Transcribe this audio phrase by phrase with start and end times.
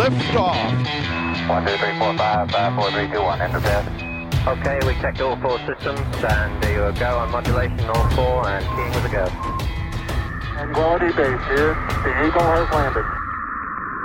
[0.00, 0.56] Liftoff.
[1.48, 3.40] One, two, three, four, five, five, four, three, two, one.
[3.40, 3.84] Enter bed.
[4.46, 8.64] Okay, we checked all four systems, and there you go on modulation, all four, and
[8.74, 9.26] keying with a go.
[10.74, 11.74] Quality base here.
[12.04, 13.04] The Eagle has landed.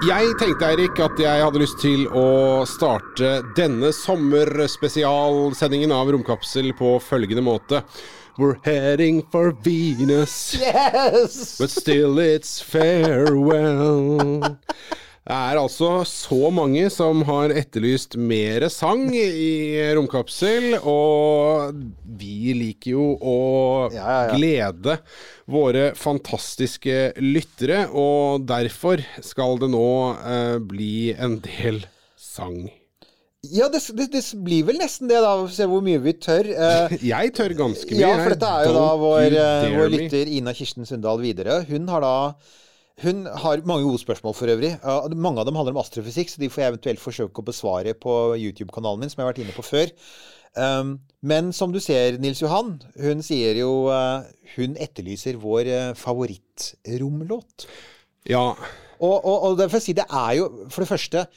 [0.07, 6.99] Jeg tenkte, Erik, at jeg hadde lyst til å starte denne sommerspesialsendingen av Romkapsel på
[7.01, 7.81] følgende måte.
[8.37, 11.57] We're heading for Venus, Yes!
[11.57, 14.59] but still it's farewell.
[15.27, 21.73] Det er altså så mange som har etterlyst mer sang i Romkapsel, og
[22.21, 23.33] vi liker jo å
[23.91, 24.37] Ja, ja, ja.
[24.37, 24.95] glede
[25.51, 31.81] våre fantastiske lyttere, og derfor skal det nå eh, bli en del
[32.15, 32.61] sang.
[33.43, 35.33] Ja, det, det, det blir vel nesten det, da.
[35.51, 36.47] Se hvor mye vi tør.
[36.55, 37.99] Eh, Jeg tør ganske mye.
[37.99, 41.65] ja, for dette er jo da vår, eh, vår lytter Ina Kirsten Sundal Widerøe.
[41.67, 42.15] Hun har da
[43.03, 44.71] hun har mange gode spørsmål for øvrig.
[45.13, 48.13] Mange av dem handler om astrofysikk, så de får jeg eventuelt forsøke å besvare på
[48.41, 49.93] YouTube-kanalen min, som jeg har vært inne på før.
[50.57, 54.25] Um, men som du ser, Nils Johan, hun sier jo uh,
[54.55, 57.67] Hun etterlyser vår uh, favorittromlåt.
[58.25, 58.55] Ja.
[58.97, 61.27] Og, og, og derfor si, det er jo For det første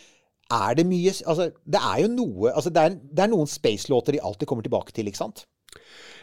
[0.50, 4.16] er det mye Altså, det er jo noe altså, det, er, det er noen space-låter
[4.16, 5.44] de alltid kommer tilbake til, ikke sant?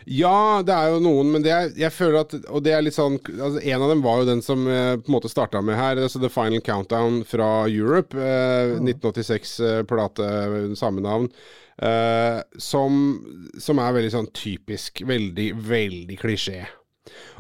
[0.08, 2.96] Ja, det er jo noen, men det er, jeg føler at Og det er litt
[2.96, 5.76] sånn altså En av dem var jo den som eh, på en måte starta med
[5.76, 6.00] her.
[6.00, 8.16] Altså The Final Countdown fra Europe.
[8.16, 10.30] Eh, 1986-plate,
[10.80, 11.28] samme navn.
[11.78, 13.04] Eh, som,
[13.60, 15.04] som er veldig sånn typisk.
[15.08, 16.64] Veldig, veldig klisjé.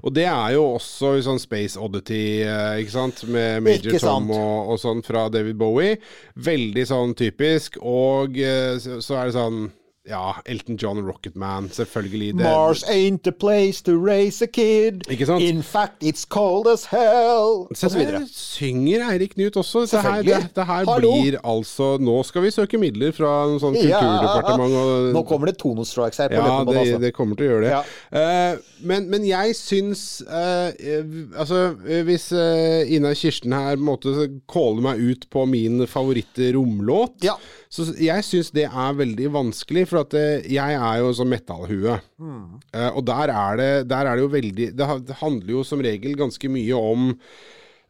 [0.06, 3.98] Og det er jo også sånn Space Oddity, eh, ikke sant, med Major.
[4.04, 5.98] Tom og, og sånn fra David Bowie.
[6.36, 7.80] Veldig sånn typisk.
[7.82, 9.68] Og eh, så, så er det sånn
[10.08, 12.34] Ja, Elton John Rocketman, selvfølgelig.
[12.38, 15.04] Det, Mars ain't a place to raise a kid.
[15.40, 17.68] In fact, it's cold as hell.
[17.76, 18.22] Så så videre.
[18.32, 19.84] synger Eirik Knut også.
[19.92, 23.76] Det her, det, det her blir altså Nå skal vi søke midler fra en sånn
[23.76, 24.78] kulturdepartement.
[24.80, 27.02] Og, Nå kommer det tonostrikes her på ja, det, altså.
[27.04, 27.74] det kommer til å gjøre det.
[27.76, 27.84] Ja.
[28.22, 30.72] Eh, men, men jeg syns eh,
[31.38, 31.62] Altså,
[32.08, 34.14] hvis uh, Ina Kirsten her måtte
[34.50, 37.36] calle meg ut på min favoritt-romlåt, Ja.
[37.70, 42.00] så jeg syns det er veldig vanskelig, for at eh, jeg er jo sånn metallhue.
[42.74, 46.18] Eh, og der er, det, der er det jo veldig Det handler jo som regel
[46.20, 47.14] ganske mye om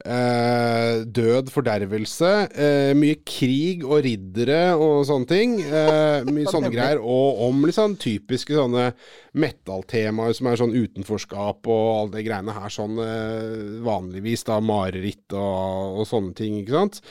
[0.05, 2.29] Eh, død, fordervelse.
[2.53, 5.55] Eh, mye krig og riddere og sånne ting.
[5.61, 7.01] Eh, mye sånne greier.
[7.01, 8.91] Og om sånn typiske sånne
[9.37, 12.69] metal-temaer som er sånn utenforskap og alle de greiene her.
[12.73, 17.01] Sånn eh, vanligvis da mareritt og, og sånne ting, ikke sant.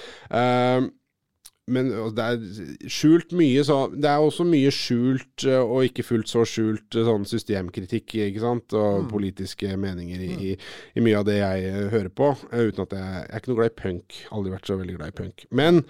[1.67, 6.31] Men det er skjult mye så Det er også mye skjult eh, og ikke fullt
[6.31, 10.55] så skjult eh, sånn systemkritikk, ikke sant, og politiske meninger i, i,
[10.95, 12.31] i mye av det jeg eh, hører på.
[12.53, 14.21] uten at jeg, jeg er ikke noe glad i punk.
[14.37, 15.47] Aldri vært så veldig glad i punk.
[15.51, 15.83] Men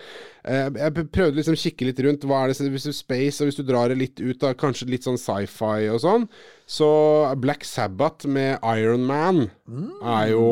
[0.49, 2.25] eh, jeg prøvde liksom å kikke litt rundt.
[2.25, 5.21] Hva er det space, og hvis du drar det litt ut, da, kanskje litt sånn
[5.21, 6.25] sci-fi og sånn,
[6.67, 6.87] så
[7.39, 9.45] Black Sabbath med Iron Man
[10.03, 10.47] er, jo,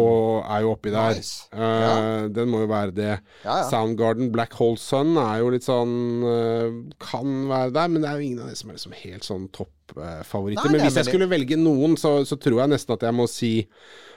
[0.47, 1.17] er jo oppi der.
[1.19, 1.49] Nice.
[1.51, 3.11] Eh, Den må jo være det.
[3.43, 3.65] Ja, ja.
[3.67, 8.23] Soundgarden, Black Hole Sun er jo litt sånn uh, Kan være der, men det er
[8.23, 10.71] jo ingen av de som er liksom helt sånn toppfavoritter.
[10.71, 13.27] Uh, men hvis jeg skulle velge noen, så, så tror jeg nesten at jeg må
[13.31, 13.55] si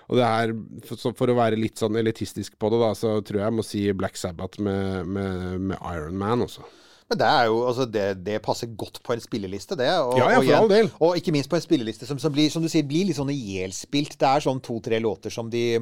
[0.07, 0.53] og det her,
[0.87, 3.65] for, for å være litt sånn elitistisk på det, da, så tror jeg jeg må
[3.65, 6.63] si Black Sabbath med, med, med Iron Man også.
[7.07, 9.87] Men det er jo, altså det, det passer godt på en spilleliste, det.
[10.03, 10.89] Og, Ja, ja, og for all del.
[10.99, 13.31] Og ikke minst på en spilleliste som, som, blir, som du sier, blir litt sånn
[13.31, 14.17] ihjelspilt.
[14.19, 15.79] Det er sånn to-tre låter som de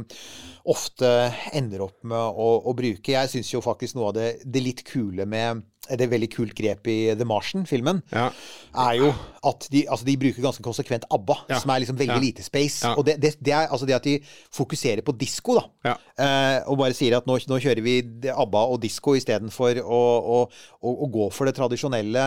[0.70, 1.10] ofte
[1.58, 3.16] ender opp med å, å bruke.
[3.16, 5.66] Jeg syns jo faktisk noe av det, det litt kule med
[5.98, 8.30] det veldig kult grep i The Martian-filmen, Ja.
[8.76, 9.14] er jo
[9.46, 11.60] at de, altså de bruker ganske konsekvent ABBA, Ja.
[11.60, 12.20] som er liksom veldig Ja.
[12.20, 12.84] lite space.
[12.98, 14.20] Og det, det, det er altså det at de
[14.52, 15.66] fokuserer på disko, da.
[15.86, 15.96] Ja.
[16.18, 18.00] Eh, og bare sier at nå, nå kjører vi
[18.32, 20.02] ABBA og disko istedenfor å,
[20.36, 20.40] å,
[20.82, 22.26] å, å gå for det tradisjonelle.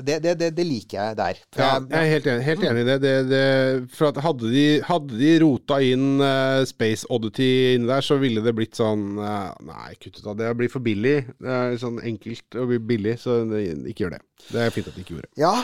[0.06, 1.40] det, det, liker jeg der.
[1.52, 2.98] For Ja, jeg- er helt enig, helt enig i
[3.28, 3.88] det.
[3.94, 8.54] for hadde, de, hadde de rota inn uh, Space Oddity inni der, så ville det
[8.56, 10.48] blitt sånn uh, Nei, kutt ut av det.
[10.50, 11.16] Det blir for billig.
[11.40, 13.42] Det er sånn enkelt og billig, så
[13.90, 14.20] ikke gjør det.
[14.50, 15.54] Det er fint at de ikke gjorde ja.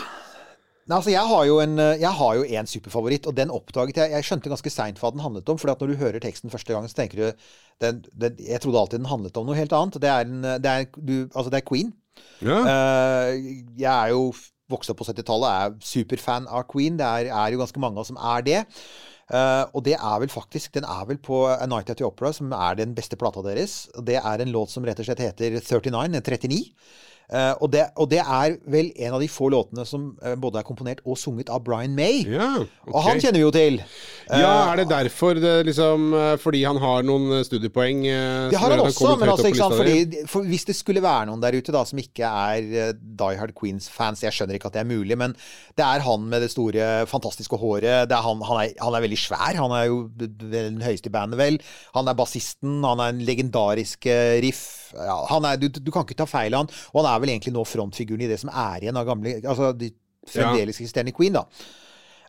[0.86, 3.96] Nei, altså jeg har jo en, eh, jeg har jo en superfavoritt, og den oppdaget
[3.98, 5.58] jeg Jeg skjønte ganske seint hva den handlet om.
[5.58, 7.46] For når du hører teksten første gang, så tenker du
[7.82, 9.98] den, den, Jeg trodde alltid den handlet om noe helt annet.
[10.02, 11.90] Det er, en, det er, du, altså det er Queen.
[12.40, 12.60] Ja.
[12.62, 13.34] Uh,
[13.76, 14.30] jeg er jo
[14.72, 16.98] vokst opp på 70-tallet, er superfan av Queen.
[16.98, 18.62] Det er, er jo ganske mange av oss som er det.
[19.26, 22.30] Uh, og det er vel faktisk Den er vel på A Night at the Opera,
[22.34, 23.88] som er den beste plata deres.
[24.06, 26.60] Det er en låt som rett og slett heter 39, 39.
[27.26, 30.60] Eh, og, det, og det er vel en av de få låtene som uh, både
[30.60, 32.22] er komponert og sunget av Brian May.
[32.30, 32.52] ja,
[32.86, 33.80] Og han kjenner vi jo til.
[34.26, 38.00] Ja, er det derfor det liksom eh, Fordi han har noen eh, studiepoeng?
[38.10, 41.28] eh, Det har han også, men altså, ikke sant, fordi, for hvis det skulle være
[41.28, 44.78] noen der ute da som ikke er eh, Die Hard Queens-fans Jeg skjønner ikke at
[44.78, 45.36] det er mulig, men
[45.78, 48.08] det er han med det store, fantastiske håret.
[48.10, 49.58] Det er han, han, er, han er veldig svær.
[49.60, 51.58] Han er jo den høyeste i bandet, vel.
[51.94, 52.80] Han er bassisten.
[52.82, 54.64] Han er en legendarisk eh, riff.
[54.96, 56.72] Ja, han er, du, du kan ikke ta feil av han.
[56.94, 59.72] Og han er vel egentlig nå frontfiguren i det som er igjen av gamle Altså
[59.76, 59.90] de
[60.26, 61.44] fremdeles eksisterende Queen, da.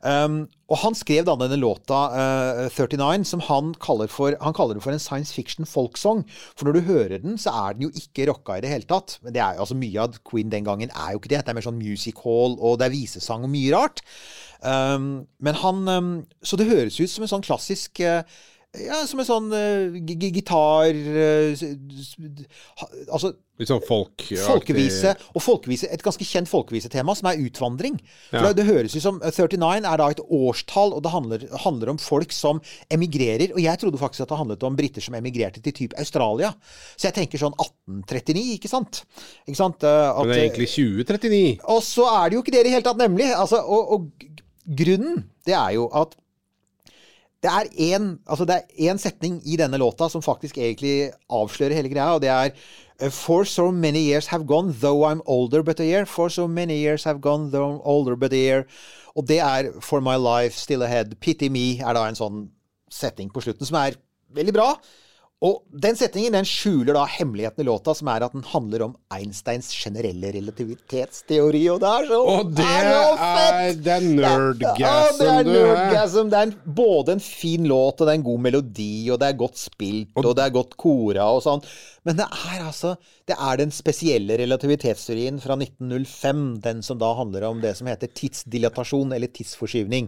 [0.06, 4.78] Um, og han skrev da denne låta uh, 39, som han kaller for Han kaller
[4.78, 6.22] det for en science fiction folksong.
[6.54, 9.18] For når du hører den, så er den jo ikke rocka i det hele tatt.
[9.24, 11.42] Men det er jo altså mye av Queen den gangen er jo ikke det.
[11.45, 14.04] Det er mer sånn music hall, og det er visesang og mye rart.
[14.62, 18.24] Um, men han um, Så det høres ut som en sånn klassisk eh,
[18.85, 21.68] ja, som en sånn eh, gi- gitar eh,
[22.81, 27.95] ha- Altså Litt sånn folk Folkevise, og folkevise, et ganske kjent folkevisetema, som er utvandring.
[28.29, 28.51] For Ja.
[28.53, 31.97] det, det høres ut som 39 er da et årstall, og det handler, handler om
[31.97, 32.62] folk som
[32.94, 33.56] emigrerer.
[33.56, 36.51] Og jeg trodde faktisk at det handlet om briter som emigrerte til type Australia.
[36.95, 39.01] Så jeg tenker sånn 1839, ikke sant?
[39.47, 39.81] Ikke sant?
[39.81, 41.41] eh, At, Men det er egentlig 2039.
[41.65, 43.31] og så er det jo ikke det i det hele tatt, nemlig.
[43.33, 44.30] Altså, og, og
[44.69, 46.13] grunnen, det er jo at
[47.44, 48.45] det er én altså
[48.98, 52.51] setning i denne låta som faktisk egentlig avslører hele greia, og det er
[53.00, 56.06] eh, For so many years have gone, though I'm older but a year.
[56.06, 58.63] For so many years have gone, though I'm older but a year.
[59.16, 61.16] Og det er For my life still ahead.
[61.22, 62.50] Pity me er da en sånn
[62.89, 64.00] setning på slutten som er
[64.33, 64.72] veldig bra.
[65.45, 68.95] Og den setningen den skjuler da hemmeligheten i låta, som er at den handler om
[69.13, 74.95] Einsteins generelle relativitetsteori, og det er så Og det er er, det er nerdgasm, Ja,
[75.13, 75.44] det er.
[76.31, 79.38] Det er både en fin låt, og det er en god melodi, og det er
[79.38, 81.62] godt spilt, og, det er godt kora og sånn.
[82.07, 82.95] Men det er altså
[83.28, 88.07] Det er den spesielle relativitetsteorien fra 1905, den som da handler om det som heter
[88.16, 90.07] tidsdilatasjon, eller tidsforskyvning.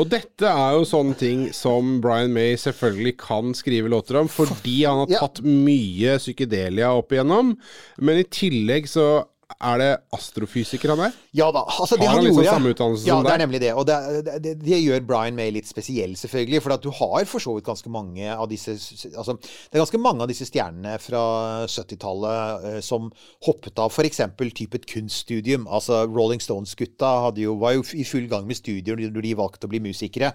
[0.00, 4.63] Og dette er jo sånne ting som Brian May selvfølgelig kan skrive låter om, fordi
[4.84, 5.18] han har Ja.
[5.20, 7.56] tatt mye psykedelia opp igjennom.
[7.98, 9.24] Men i tillegg så
[9.62, 11.16] er det astrofysiker han er.
[11.36, 11.64] Ja da.
[11.68, 13.72] altså det Har han han liksom gjorde samme utdannelse ja, som det er nemlig det.
[13.74, 16.62] Og det, det, det, det gjør Brian May litt spesiell, selvfølgelig.
[16.64, 20.02] For at du har for så vidt ganske mange av disse altså, Det er ganske
[20.02, 21.24] mange av disse stjernene fra
[21.70, 23.10] 70-tallet eh, som
[23.46, 24.22] hoppet av f.eks.
[24.54, 25.68] type et kunststudium.
[25.68, 29.82] Altså Rolling Stones-gutta var jo i full gang med studier når de valgte å bli
[29.84, 30.32] musikere.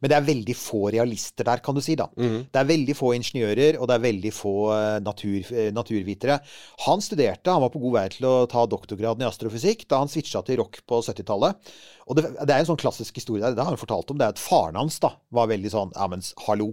[0.00, 1.96] Men det er veldig få realister der, kan du si.
[1.98, 2.08] da.
[2.16, 2.48] Mm.
[2.52, 6.38] Det er veldig få ingeniører, og det er veldig få eh, natur, eh, naturvitere.
[6.86, 10.12] Han studerte, han var på god vei til å ta doktorgraden i astrofysikk da han
[10.12, 11.74] switcha til rock på 70-tallet.
[12.06, 14.28] Og det, det er en sånn klassisk historie der, det har han fortalt om, det
[14.28, 16.72] er at faren hans da var veldig sånn Ja, men hallo.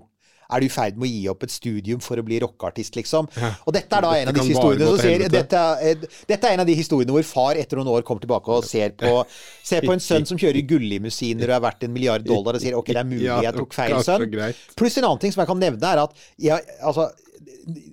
[0.50, 3.28] Er du i ferd med å gi opp et studium for å bli rockeartist, liksom?
[3.70, 5.60] Og dette er da en av disse historiene som sier dette,
[6.32, 8.96] dette er en av de historiene hvor far etter noen år kommer tilbake og ser
[8.98, 9.12] på,
[9.62, 12.80] ser på en sønn som kjører gullimusiner og er verdt en milliard dollar, og sier
[12.80, 14.26] ok, det er mulig jeg tok feil, sønn.
[14.82, 17.12] Pluss en annen ting som jeg kan nevne, er at jeg, altså,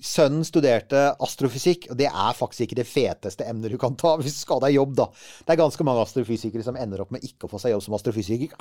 [0.04, 4.38] sønnen studerte astrofysikk, og det er faktisk ikke det feteste emnet du kan ta hvis
[4.38, 5.08] du skal ha deg jobb, da.
[5.44, 7.98] Det er ganske mange astrofysikere som ender opp med ikke å få seg jobb som
[7.98, 8.54] astrofysiker.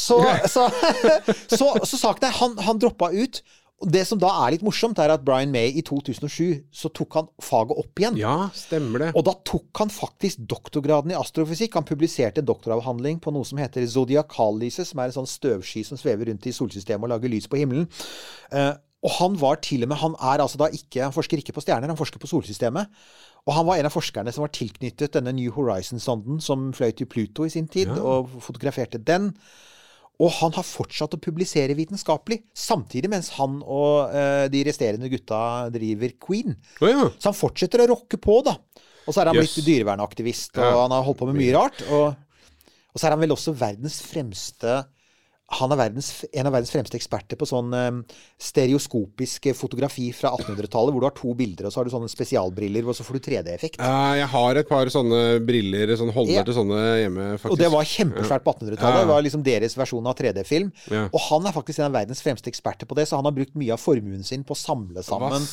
[0.00, 0.68] Så, så,
[1.58, 3.42] så, så saken er, han, han droppa ut.
[3.80, 7.30] Det som da er litt morsomt, er at Brian May i 2007 så tok han
[7.40, 8.18] faget opp igjen.
[8.20, 9.08] Ja, stemmer det.
[9.16, 11.78] Og da tok han faktisk doktorgraden i astrofysikk.
[11.78, 16.28] Han publiserte doktoravhandling på noe som heter zodiakallyset, som er en sånn støvsky som svever
[16.28, 17.88] rundt i solsystemet og lager lys på himmelen.
[19.00, 21.62] Og han var til og med Han er altså da ikke Han forsker ikke på
[21.64, 22.90] stjerner, han forsker på solsystemet.
[23.48, 27.08] Og han var en av forskerne som var tilknyttet denne New Horizon-sonden som fløy til
[27.08, 29.30] Pluto i sin tid, og fotograferte den.
[30.20, 35.40] Og han har fortsatt å publisere vitenskapelig, samtidig mens han og uh, de resterende gutta
[35.72, 36.58] driver Queen.
[36.82, 37.08] Oh, ja.
[37.16, 38.58] Så han fortsetter å rocke på, da.
[39.06, 39.54] Og så er han yes.
[39.56, 40.82] blitt dyrevernaktivist, og Ja.
[40.82, 41.80] han har holdt på med mye rart.
[41.88, 42.12] Og,
[42.92, 44.82] og så er han vel også verdens fremste
[45.50, 47.90] han er verdens, en av verdens fremste eksperter på sånn eh,
[48.38, 52.86] stereoskopisk fotografi fra 1800-tallet, hvor du har to bilder, og så har du sånne spesialbriller,
[52.86, 53.80] og så får du 3D-effekt.
[53.82, 56.44] Eh, jeg har et par sånne briller, sånn holder Ja.
[56.46, 57.50] til sånne hjemme, faktisk.
[57.56, 58.98] Og det var kjempesvært på 1800-tallet.
[59.00, 59.00] Ja.
[59.04, 60.70] Det var liksom deres versjon av 3D-film.
[60.90, 61.02] Ja.
[61.10, 63.56] Og han er faktisk en av verdens fremste eksperter på det, så han har brukt
[63.58, 65.46] mye av formuen sin på å samle sammen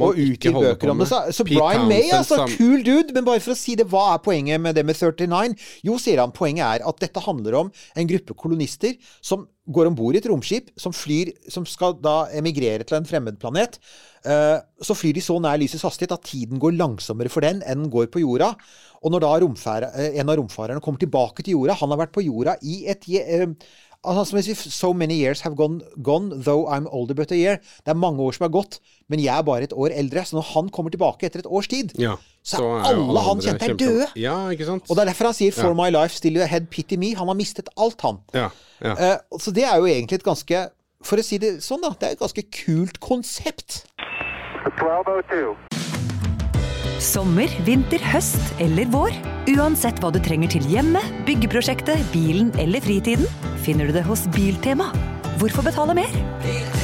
[0.00, 1.08] og utgi bøker om det.
[1.10, 3.12] Så, så Brian May, altså, cool dude.
[3.14, 5.54] Men bare for å si det, hva er poenget med det med 39?
[5.84, 9.33] Jo, sier han, poenget er at dette handler om en gruppe kolonister som
[9.64, 13.38] går om bord i et romskip, som flyr Som skal da emigrere til en fremmed
[13.40, 13.78] planet.
[14.24, 17.84] Eh, så flyr de så nær lysets hastighet at tiden går langsommere for den enn
[17.84, 18.54] den går på jorda.
[19.04, 22.24] Og når da eh, en av romfarerne kommer tilbake til jorda Han har vært på
[22.24, 23.48] jorda i et eh,
[24.04, 27.36] Altså, som jeg sier, So many years have gone, gone, though I'm older but a
[27.36, 27.56] year.
[27.84, 30.24] Det er mange år som har gått, men jeg er bare et år eldre.
[30.24, 33.40] Så når han kommer tilbake etter et års tid, Ja, så er jo alle han
[33.40, 34.06] kjente er kjempe- døde.
[34.16, 34.84] Ja, ikke sant?
[34.90, 35.74] Og det er derfor han sier 'For Ja.
[35.74, 37.14] my life, still ahead, pity me'.
[37.16, 38.18] Han har mistet alt, han.
[38.34, 38.48] Ja,
[38.82, 38.92] ja.
[38.92, 40.68] Eh, så det er jo egentlig et ganske
[41.02, 41.90] For å si det sånn, da.
[41.90, 43.84] Det er et ganske kult konsept.
[44.64, 45.54] 1202.
[47.04, 49.12] Sommer, vinter, høst eller vår.
[49.52, 53.28] Uansett hva du trenger til hjemmet, byggeprosjektet, bilen eller fritiden,
[53.66, 54.88] finner du det hos Biltema.
[55.36, 56.83] Hvorfor betale mer?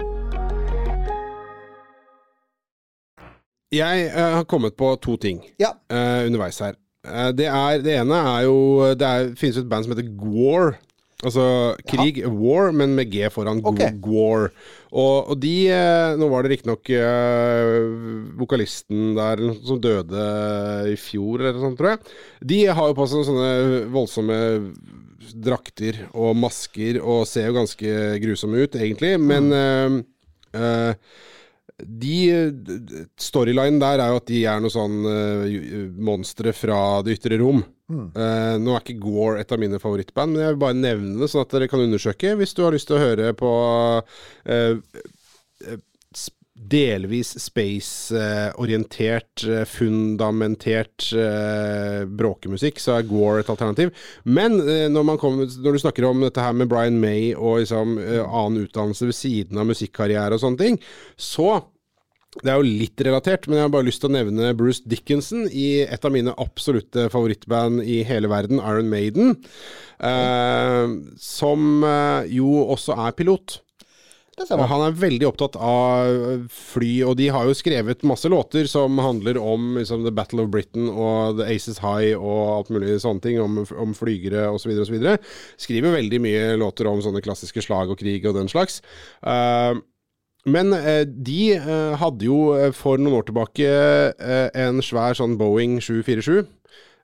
[3.71, 5.71] Jeg uh, har kommet på to ting Ja.
[5.91, 6.75] uh, underveis her.
[7.07, 8.57] Uh, det, er, det ene er jo
[8.99, 10.75] Det er, finnes jo et band som heter Gwar.
[11.21, 11.43] Altså
[11.85, 13.59] krig, war, men med G foran.
[13.71, 13.93] Okay.
[14.01, 14.49] Gwar.
[14.89, 15.69] Og, og de
[16.17, 20.25] Nå var det riktignok uh, vokalisten der som døde
[20.89, 22.15] i fjor, eller noe sånt, tror jeg.
[22.51, 24.39] De har jo på seg sånne voldsomme
[25.45, 27.93] drakter og masker og ser jo ganske
[28.25, 29.13] grusomme ut, egentlig.
[29.21, 30.97] Men uh,
[31.85, 35.45] de Storylinen der er jo at de er noe sånn uh,
[35.97, 37.61] monstre fra det ytre rom.
[37.91, 41.27] Eh, nå er ikke Gore et av mine favorittband, men jeg vil bare nevne det,
[41.31, 43.51] sånn at dere kan undersøke hvis du har lyst til å høre på
[44.47, 44.75] eh,
[46.71, 51.09] delvis space-orientert, fundamentert
[52.19, 53.89] bråkemusikk, så er Gore et alternativ.
[54.23, 54.51] Men
[54.93, 58.61] når, man kommer, når du snakker om dette her med Brian May og liksom, annen
[58.67, 60.75] utdannelse ved siden av musikkarriere og sånne ting,
[61.17, 61.49] så
[62.39, 65.49] det er jo litt relatert, men jeg har bare lyst til å nevne Bruce Dickinson
[65.51, 69.35] i et av mine absolutte favorittband i hele verden, Iron Maiden.
[69.99, 73.59] Eh, som eh, jo også er pilot.
[74.41, 78.95] Og han er veldig opptatt av fly, og de har jo skrevet masse låter som
[79.03, 83.21] handler om liksom, The Battle of Britain og The Aces High og alt mulig sånne
[83.21, 84.71] ting, om, om flygere osv.
[84.81, 84.97] osv.
[85.61, 88.79] Skriver veldig mye låter om sånne klassiske slag og krig og den slags.
[89.21, 89.75] Eh,
[90.45, 95.37] men eh, de eh, hadde jo eh, for noen år tilbake eh, en svær sånn
[95.37, 96.41] Boeing 747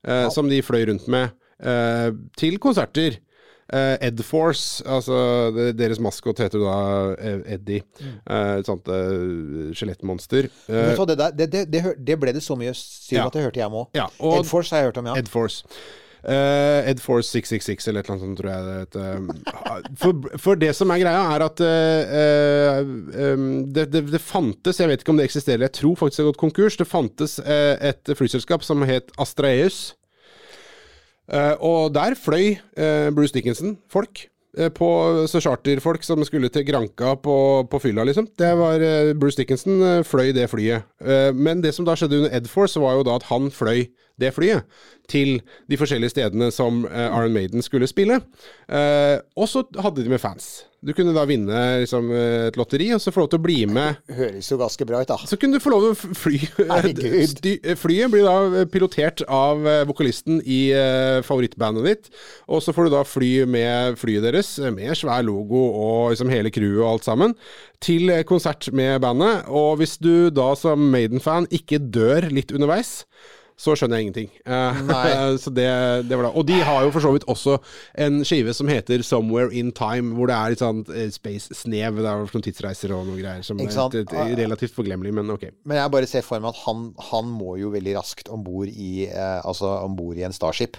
[0.07, 1.29] eh, som de fløy rundt med
[1.61, 3.19] eh, til konserter.
[3.67, 5.17] Eh, Ed Force, altså
[5.75, 6.75] deres maskot heter da
[7.51, 7.81] Eddie.
[8.23, 8.87] Eh, et sånt
[9.75, 10.47] skjelettmonster.
[10.67, 13.25] Det, det, det, det, det ble det så mye syv Ja.
[13.27, 13.89] at det hørte jeg òg.
[13.97, 15.17] ja, og Ed Force har jeg hørt om, ja.
[15.19, 15.27] Ed
[16.27, 19.93] Eh, Ed Force 666 eller et eller annet sånt, tror jeg det heter.
[20.01, 24.81] For, for det som er greia, er at eh, eh, um, det, det, det fantes,
[24.81, 27.37] jeg vet ikke om det eksisterer, jeg tror faktisk det har gått konkurs, det fantes
[27.39, 29.93] uh, et flyselskap som het Astraeus.
[31.27, 34.21] Eh, og der fløy eh, Bruce Dickinson folk.
[34.57, 34.87] eh, På
[35.27, 37.33] så charterfolk som skulle til Granka på,
[37.67, 38.29] på fylla, liksom.
[38.39, 40.87] Det var eh, Bruce Dickinson eh, fløy det flyet.
[41.03, 43.89] Eh, men det som da skjedde under Ed Force, var jo da at han fløy
[44.21, 44.65] det flyet
[45.07, 45.37] til
[45.71, 48.19] de forskjellige stedene som uh, Iron Maiden skulle spille.
[48.67, 50.67] Uh, og så hadde de med fans.
[50.85, 53.55] Du kunne da vinne liksom, eh, et lotteri, og så få lov til å bli
[53.65, 55.15] med Høres jo ganske bra ut, da.
[55.25, 56.37] så kunne du få lov til å fly.
[56.69, 57.41] Herregud.
[57.81, 60.59] Flyet blir da pilotert av vokalisten i
[61.25, 62.11] favorittbandet ditt.
[62.45, 66.53] Og så får du da fly med flyet deres, med svær logo og liksom hele
[66.53, 67.33] crewet og alt sammen,
[67.81, 69.49] til konsert med bandet.
[69.49, 72.99] Og hvis du da som Maiden-fan ikke dør litt underveis,
[73.57, 74.27] så skjønner jeg ingenting.
[74.45, 75.65] Eh, så det,
[76.07, 76.31] det var da.
[76.37, 77.55] Og de har jo for så vidt også
[78.05, 81.97] en skive som heter 'Somewhere in Time', hvor det er litt sånn eh, space-snev.
[81.97, 85.49] Det er noen tidsreiser og noen greier som er et- et relativt forglemmelig, men ok.
[85.65, 88.67] Men jeg bare ser for meg at han, han må jo veldig raskt om bord
[88.69, 89.73] i, eh, altså
[90.17, 90.77] i en Starship.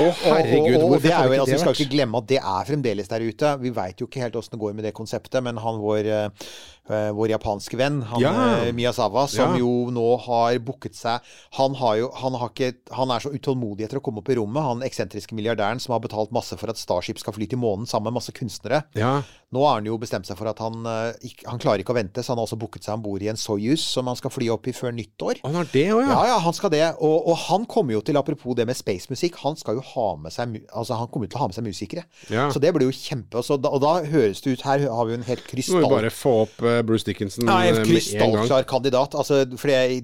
[0.00, 2.40] Herregud, og, og, hvorfor det er jo, altså, det Vi skal ikke glemme at det
[2.40, 3.54] er fremdeles der ute.
[3.60, 6.50] Vi veit jo ikke helt åssen det går med det konseptet, men han vår, eh,
[6.90, 8.32] eh, vår japanske venn, han Ja.
[8.66, 9.58] eh, Miyazawa, som Ja.
[9.62, 11.20] jo nå har booket seg
[11.58, 14.34] Han, har jo, han, har ikke, han er så utålmodig etter å komme opp i
[14.38, 17.86] rommet, han eksentriske milliardæren som har betalt masse for at Starship skal fly til månen
[17.86, 18.84] sammen med masse kunstnere.
[18.94, 19.22] Ja.
[19.52, 22.32] Nå har han jo bestemt seg for at han, han klarer ikke å vente, så
[22.32, 24.68] han har også booket seg om bord i en Soyuz som han skal fly opp
[24.70, 25.40] i før nyttår.
[25.42, 26.26] Han har det òg, Ja, ja.
[26.34, 26.84] ja, han skal det.
[27.00, 30.34] Og, og han kommer jo til, apropos det med spacemusikk, han skal jo ha med
[30.34, 32.04] seg Altså, han kommer til å ha med seg musikere.
[32.32, 32.48] Ja.
[32.52, 35.08] Så det blir jo kjempe Og, så da, og da høres det ut Her har
[35.08, 37.80] vi jo en helt Nå må vi bare få opp uh, Bruce Dickinson ja, en
[37.80, 39.14] eh, krystallklar kandidat.
[39.18, 39.94] Altså, for det er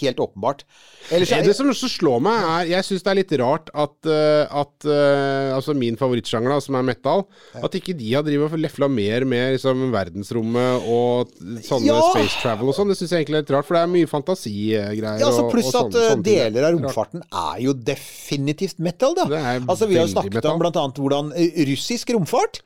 [0.00, 0.64] helt åpenbart.
[1.14, 3.96] Ellers er Det som også slår meg, er Jeg syns det er litt rart at,
[4.10, 7.24] uh, at uh, Altså min favorittsjanger, som er metal,
[7.56, 11.32] at ikke de har drevet og lefla mer med liksom, verdensrommet og
[11.64, 12.00] sånne Ja!
[12.12, 12.90] space travel og sånn.
[12.90, 15.20] Det syns jeg egentlig er litt rart, for det er mye fantasigreier.
[15.22, 19.05] Ja, altså Pluss og og sånne- at sånne deler av romfarten er jo definitivt metal,
[19.14, 19.26] da.
[19.30, 20.56] Er altså Vi har jo snakket metal.
[20.56, 22.62] om annet hvordan eh, russisk romfart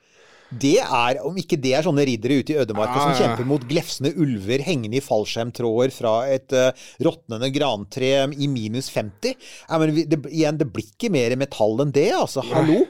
[0.51, 3.19] det er, Om ikke det er sånne riddere ute i ødemarka Ja, som ja.
[3.21, 6.73] kjemper mot glefsende ulver hengende i fallskjermtråder fra et uh,
[7.07, 11.95] råtnende grantre i minus 50 ja, men det, Igjen, det blir ikke mer metall enn
[11.95, 12.43] det, altså.
[12.51, 12.83] Hallo.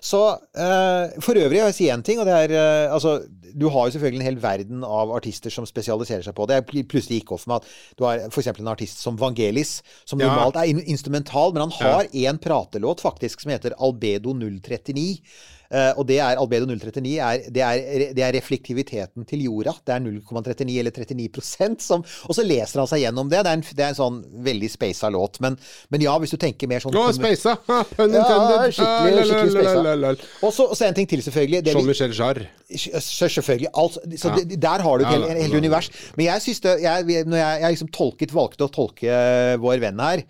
[0.00, 0.20] Så
[0.56, 3.20] eh, For øvrig, jeg vil si én ting, og det er eh, Altså,
[3.56, 6.58] du har jo selvfølgelig en hel verden av artister som spesialiserer seg på det.
[6.60, 8.50] Jeg plutselig gikk off med at du har f.eks.
[8.52, 10.28] en artist som Vangelis, som Ja.
[10.28, 15.22] normalt er instrumental, men han har én pratelåt faktisk som heter Albedo 039.
[15.70, 19.74] Eh, og det er Albedo 039 er, det, er, det er reflektiviteten til jorda.
[19.86, 23.42] Det er 0,39 eller 39% som Og så leser han seg gjennom det.
[23.46, 25.40] Det er en, det er en sånn veldig spasa låt.
[25.44, 25.58] Men,
[25.92, 27.56] men ja, hvis du tenker mer sånn Å, spasa!
[27.66, 28.56] Pun intended!
[28.56, 30.14] Ja, skikkelig, Ah, skikkelig spasa.
[30.46, 31.64] Og så en ting til, selvfølgelig.
[31.66, 32.48] Jean-Michel Jarre.
[32.68, 33.68] Selvfølgelig.
[33.74, 34.36] alt så Ja.
[34.42, 35.90] det, der har du et Ja, helt, helt univers.
[36.16, 39.98] Men jeg syns det jeg, Når jeg, jeg liksom tolket, valgte å tolke vår venn
[40.00, 40.22] her,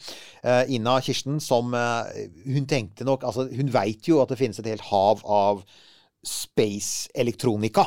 [0.44, 4.58] eh, Ina Kirsten, som eh, Hun tenkte nok Altså, hun veit jo at det finnes
[4.58, 5.64] et helt hav av
[6.26, 7.84] space-elektronika.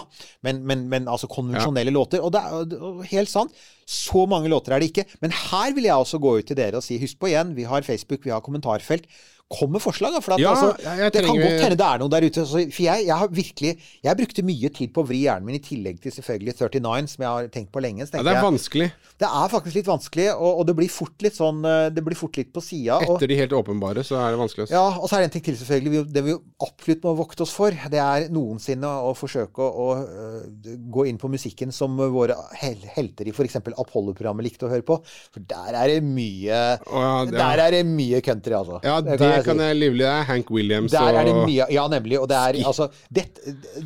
[0.47, 2.21] Men, men, men altså konvensjonelle låter.
[2.23, 3.51] Og det er helt sant.
[3.85, 5.05] Så mange låter er det ikke.
[5.21, 7.67] Men her vil jeg også gå ut til dere og si husk på igjen, vi
[7.67, 9.09] har Facebook, vi har kommentarfelt.
[9.49, 10.19] Kom med forslag, da.
[10.21, 12.39] For at, Ja, altså, jeg- jeg det kan godt hende det er noe der ute.
[12.43, 13.71] Altså, for jeg, jeg har virkelig
[14.03, 17.23] Jeg brukte mye tid på å vri hjernen min, i tillegg til selvfølgelig 39, som
[17.23, 18.05] jeg har tenkt på lenge.
[18.05, 18.91] Så Ja, det er jeg, vanskelig.
[19.19, 22.15] det er faktisk litt vanskelig, og, og det blir fort litt sånn eh, Det blir
[22.15, 22.99] fort litt på sida.
[23.01, 24.67] Etter de helt åpenbare, så er det vanskelig.
[24.69, 24.71] Også.
[24.77, 26.13] Ja, og så er det en ting til, selvfølgelig.
[26.13, 31.07] Det vi absolutt må vokte oss for, det er noensinne å forsøke å, å gå
[31.09, 33.57] inn på musikken som våre hel helter i f.eks.
[33.73, 34.99] Apollo-programmet likte å høre på.
[35.33, 36.45] For der er det mye
[36.79, 38.79] ja, det- Der er det mye country, altså.
[38.83, 40.05] Ja, det jeg kan jeg livlig.
[40.09, 42.17] Er Hank Williams Der er det mye Ja, nemlig.
[42.21, 43.27] Og det er altså, det,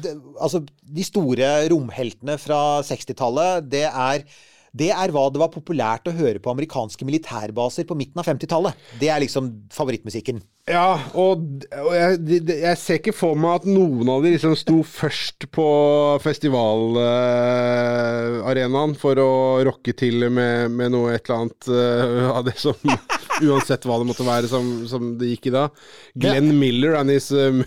[0.04, 4.20] det, altså De store romheltene fra 60-tallet, det er
[4.74, 8.74] det er hva det var populært å høre på amerikanske militærbaser på midten av 50-tallet.
[8.98, 10.40] Det er liksom favorittmusikken.
[10.66, 11.44] Ja, og,
[11.78, 14.80] og jeg, de- de- jeg ser ikke for meg at noen av de liksom sto
[14.82, 15.68] først på
[16.24, 19.30] festivalarenaen for å
[19.70, 22.74] rocke til med, med noe et eller annet uh, av det som
[23.42, 25.68] Uansett hva det måtte være som, som det gikk i da.
[26.20, 27.64] Glenn Miller and his um,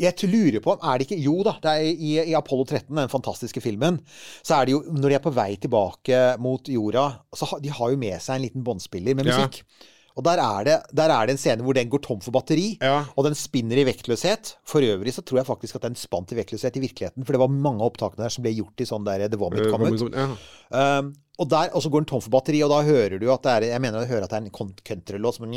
[0.00, 3.12] Jeg lurer på Er det ikke Jo da, det er i, i Apollo 13, den
[3.12, 4.00] fantastiske filmen,
[4.44, 7.06] så er det jo Når de er på vei tilbake mot jorda,
[7.36, 9.38] så har de har jo med seg en liten båndspiller med Ja.
[9.42, 9.64] musikk.
[10.12, 12.74] Og der er, det, der er det en scene hvor den går tom for batteri,
[13.16, 14.50] og den spinner i vektløshet.
[14.68, 17.40] For øvrig så tror jeg faktisk at den spant i vektløshet i virkeligheten, for det
[17.40, 20.04] var mange av opptakene der som ble gjort i sånn der The Vomit kom Comet.
[20.12, 20.26] Ja,
[20.72, 21.08] Um,
[21.42, 23.52] og, der, og så går den tom for batteri, og da hører du at det
[23.52, 25.48] er Jeg mener jeg hører at det er en countrylåt som.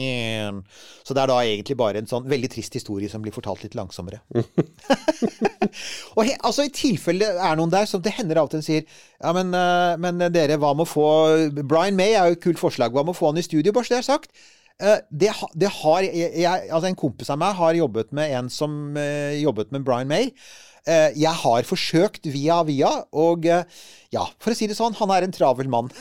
[1.05, 3.77] Så det er da egentlig bare en sånn veldig trist historie som blir fortalt litt
[3.77, 4.21] langsommere.
[6.17, 8.65] og he, altså I tilfelle det er noen der som det hender av og til
[8.65, 8.83] sier
[9.21, 11.07] Ja, men, eh, men dere, hva med å få
[11.63, 12.93] Brian May er jo et kult forslag.
[12.93, 14.45] Hva med å få han i studio, bare så det er sagt?
[14.83, 18.49] Eh, det, det har jeg, jeg, altså En kompis av meg har jobbet med en
[18.51, 20.33] som eh, jobbet med Brian May.
[20.85, 23.65] Eh, jeg har forsøkt via via, og eh,
[24.13, 25.89] ja, for å si det sånn, han er en travel mann.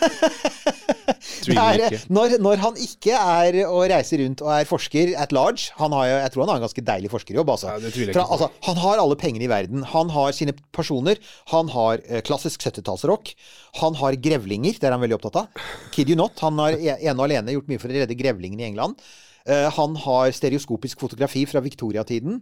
[1.44, 1.98] Er, ikke.
[2.14, 6.06] når, når han ikke er og reiser rundt og er forsker at large han har,
[6.08, 7.50] Jeg tror han har en ganske deilig forskerjobb.
[7.52, 7.72] Altså.
[7.74, 8.22] Ja, på.
[8.22, 9.84] altså, han har alle pengene i verden.
[9.92, 11.20] Han har sine personer.
[11.52, 13.34] Han har eh, klassisk 70-tallsrock.
[13.82, 15.66] Han har grevlinger, det er han veldig opptatt av.
[15.94, 16.40] Kid you not.
[16.44, 19.04] Han har e- ene og alene gjort mye for å redde grevlingene i England.
[19.44, 22.40] Uh, han har stereoskopisk fotografi fra Victoriatiden.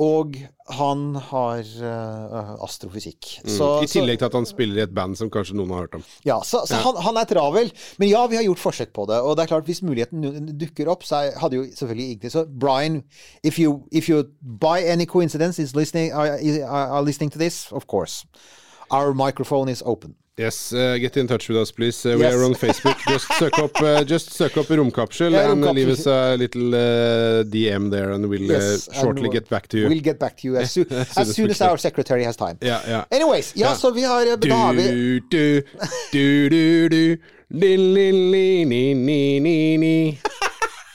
[0.00, 0.36] Og
[0.70, 3.26] han har uh, astrofysikk.
[3.44, 5.82] mm, Så- I tillegg til at han spiller i et band som kanskje noen har
[5.84, 6.04] hørt om.
[6.24, 6.82] ja, så, så Ja.
[6.86, 7.72] Han, han er travel.
[7.98, 9.20] Men ja, vi har gjort forsøk på det.
[9.20, 13.02] Og det er klart, hvis muligheten dukker opp, så hadde jo selvfølgelig ikke Så Brian,
[13.44, 14.22] if you, if you
[14.60, 18.24] by any coincidence is listening, are are listening to this, of course.
[18.90, 20.14] Our microphone is open.
[20.38, 22.06] Yes, uh, get in touch with us, please.
[22.06, 22.34] Uh, we Yes.
[22.34, 22.96] are on Facebook.
[23.08, 25.74] Just søk opp, uh, just søk opp Romkapsel yeah, and Romkapsel.
[25.74, 29.68] leave us a little uh, DM there, and we'll Yes, uh, shortly and get back
[29.68, 29.88] to you.
[29.88, 30.84] We'll get back to you as, so
[31.20, 32.56] as soon as our secretary has time.
[32.62, 33.04] Yeah, yeah.
[33.10, 33.76] Anyways, ja, yeah.
[33.76, 35.62] så vi har Da har vi Du, du,
[36.12, 37.16] du, du, du,
[37.50, 40.18] li, li, li, ni, ni, ni,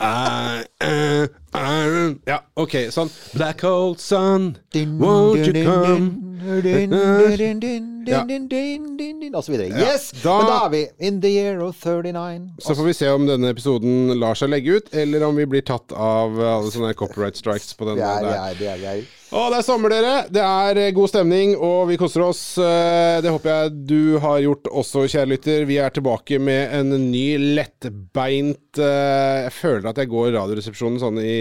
[0.02, 1.28] uh, I,
[2.28, 3.10] ja, ok, sånn.
[3.34, 4.58] Black hole sun,
[5.00, 6.12] won't you come?
[8.06, 8.20] Ja.
[9.36, 9.70] Og så videre.
[9.72, 9.94] Ja.
[9.94, 10.12] Yes!
[10.24, 12.52] Da- Men da er vi in the year of 39.
[12.62, 15.62] Så får vi se om denne episoden lar seg legge ut, eller om vi blir
[15.66, 18.38] tatt av alle sånne copyright strikes på den Det er, det der.
[18.38, 19.06] er, det er, det er.
[19.34, 20.12] Å, det er sommer, dere.
[20.30, 22.42] Det er eh, god stemning, og vi koser oss.
[22.62, 25.64] Eh, Det håper jeg du har gjort også, kjære lytter.
[25.66, 27.24] Vi er tilbake med en ny
[27.58, 31.34] lettbeint eh, Jeg føler at jeg går Radioresepsjonen sånn i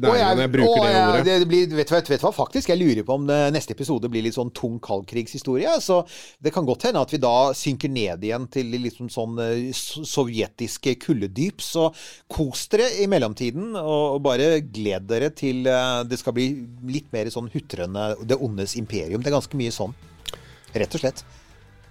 [0.00, 1.24] nærheten jeg- bruker og det ordet.
[1.28, 4.24] det, blir, vet, du hva- vet hva, faktisk, jeg lurer på om neste episode blir
[4.24, 5.76] litt sånn tung kaldkrigshistorie.
[5.84, 6.00] Så
[6.42, 9.36] det kan godt hende at vi da synker ned igjen til liksom sånn
[9.76, 11.60] sovjetiske kuldedyp.
[11.62, 11.90] Så
[12.32, 16.46] kos dere i mellomtiden, og, bare gled dere til det skal bli
[16.86, 19.22] litt mer sånn hutrende Det ondes imperium.
[19.22, 19.94] Det er ganske mye sånn.
[20.76, 21.24] Rett og slett.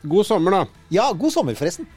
[0.05, 0.81] God sommer, da.
[0.93, 1.87] Ja, god sommer, forresten.